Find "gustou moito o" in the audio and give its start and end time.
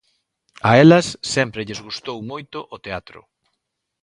1.87-2.77